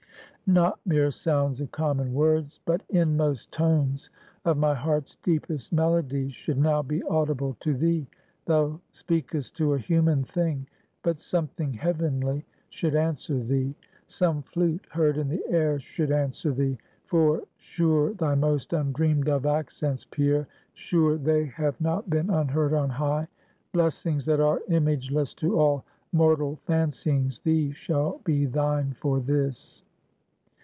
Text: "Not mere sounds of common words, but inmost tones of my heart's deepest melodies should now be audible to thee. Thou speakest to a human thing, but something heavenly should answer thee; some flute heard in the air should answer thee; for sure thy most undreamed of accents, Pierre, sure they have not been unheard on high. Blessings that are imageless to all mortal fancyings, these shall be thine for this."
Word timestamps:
"Not 0.47 0.81
mere 0.85 1.11
sounds 1.11 1.61
of 1.61 1.71
common 1.71 2.13
words, 2.13 2.59
but 2.65 2.81
inmost 2.89 3.53
tones 3.53 4.09
of 4.43 4.57
my 4.57 4.73
heart's 4.75 5.15
deepest 5.15 5.71
melodies 5.71 6.33
should 6.33 6.57
now 6.57 6.81
be 6.81 7.01
audible 7.03 7.55
to 7.61 7.73
thee. 7.73 8.05
Thou 8.43 8.81
speakest 8.91 9.55
to 9.55 9.73
a 9.75 9.79
human 9.79 10.25
thing, 10.25 10.67
but 11.03 11.21
something 11.21 11.71
heavenly 11.71 12.43
should 12.69 12.95
answer 12.95 13.39
thee; 13.41 13.73
some 14.07 14.41
flute 14.41 14.85
heard 14.91 15.17
in 15.17 15.29
the 15.29 15.41
air 15.47 15.79
should 15.79 16.11
answer 16.11 16.51
thee; 16.51 16.77
for 17.05 17.43
sure 17.55 18.13
thy 18.13 18.35
most 18.35 18.73
undreamed 18.73 19.29
of 19.29 19.45
accents, 19.45 20.03
Pierre, 20.11 20.49
sure 20.73 21.17
they 21.17 21.45
have 21.45 21.79
not 21.79 22.09
been 22.09 22.29
unheard 22.29 22.73
on 22.73 22.89
high. 22.89 23.29
Blessings 23.71 24.25
that 24.25 24.41
are 24.41 24.59
imageless 24.67 25.33
to 25.35 25.57
all 25.57 25.85
mortal 26.11 26.57
fancyings, 26.65 27.39
these 27.41 27.73
shall 27.77 28.19
be 28.25 28.45
thine 28.47 28.91
for 28.99 29.21
this." 29.21 29.85